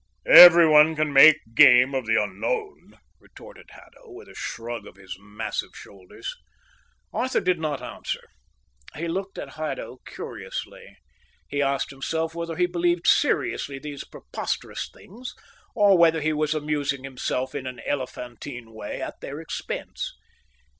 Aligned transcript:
"Everyone 0.25 0.95
can 0.95 1.13
make 1.13 1.37
game 1.53 1.93
of 1.93 2.07
the 2.07 2.19
unknown," 2.19 2.97
retorted 3.19 3.67
Haddo, 3.69 4.09
with 4.11 4.27
a 4.27 4.33
shrug 4.33 4.87
of 4.87 4.95
his 4.95 5.15
massive 5.19 5.75
shoulders. 5.75 6.33
Arthur 7.13 7.39
did 7.39 7.59
not 7.59 7.83
answer. 7.83 8.23
He 8.95 9.07
looked 9.07 9.37
at 9.37 9.57
Haddo 9.57 9.99
curiously. 10.07 10.97
He 11.47 11.61
asked 11.61 11.91
himself 11.91 12.33
whether 12.33 12.55
he 12.55 12.65
believed 12.65 13.05
seriously 13.05 13.77
these 13.77 14.03
preposterous 14.03 14.89
things, 14.91 15.35
or 15.75 15.95
whether 15.95 16.19
he 16.19 16.33
was 16.33 16.55
amusing 16.55 17.03
himself 17.03 17.53
in 17.53 17.67
an 17.67 17.79
elephantine 17.85 18.73
way 18.73 19.03
at 19.03 19.21
their 19.21 19.39
expense. 19.39 20.15